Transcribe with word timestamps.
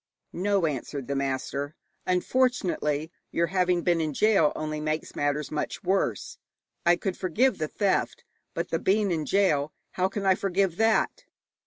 'No,' 0.33 0.65
answered 0.65 1.07
the 1.07 1.15
master, 1.15 1.75
'unfortunately, 2.07 3.11
your 3.31 3.45
having 3.45 3.83
been 3.83 4.01
in 4.01 4.13
gaol 4.19 4.51
only 4.55 4.79
makes 4.81 5.15
matters 5.15 5.51
much 5.51 5.83
worse. 5.83 6.39
I 6.87 6.95
could 6.95 7.15
forgive 7.15 7.59
the 7.59 7.67
theft, 7.67 8.23
but 8.55 8.69
the 8.69 8.79
being 8.79 9.11
in 9.11 9.25
gaol 9.25 9.73
how 9.91 10.09
can 10.09 10.25
I 10.25 10.33
forgive 10.33 10.77
that?' 10.77 11.25